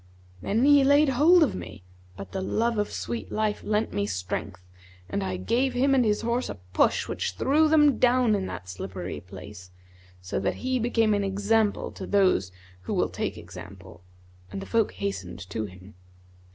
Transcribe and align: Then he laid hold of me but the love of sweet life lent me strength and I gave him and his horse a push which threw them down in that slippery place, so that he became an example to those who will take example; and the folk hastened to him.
Then 0.41 0.65
he 0.65 0.83
laid 0.83 1.09
hold 1.09 1.43
of 1.43 1.53
me 1.53 1.83
but 2.17 2.31
the 2.31 2.41
love 2.41 2.79
of 2.79 2.91
sweet 2.91 3.31
life 3.31 3.61
lent 3.63 3.93
me 3.93 4.07
strength 4.07 4.65
and 5.07 5.23
I 5.23 5.37
gave 5.37 5.73
him 5.75 5.93
and 5.93 6.03
his 6.03 6.21
horse 6.21 6.49
a 6.49 6.55
push 6.73 7.07
which 7.07 7.33
threw 7.33 7.67
them 7.67 7.99
down 7.99 8.33
in 8.33 8.47
that 8.47 8.67
slippery 8.67 9.19
place, 9.21 9.69
so 10.19 10.39
that 10.39 10.55
he 10.65 10.79
became 10.79 11.13
an 11.13 11.23
example 11.23 11.91
to 11.91 12.07
those 12.07 12.51
who 12.81 12.95
will 12.95 13.09
take 13.09 13.37
example; 13.37 14.01
and 14.51 14.59
the 14.59 14.65
folk 14.65 14.93
hastened 14.93 15.47
to 15.51 15.65
him. 15.65 15.93